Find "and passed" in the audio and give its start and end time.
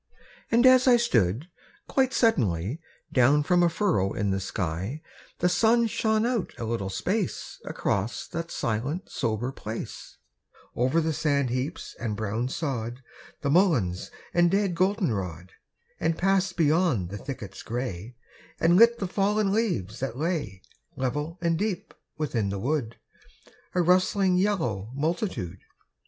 15.99-16.57